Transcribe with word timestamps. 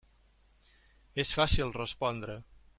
És 1.25 1.35
fàcil 1.41 1.77
respondre. 1.79 2.43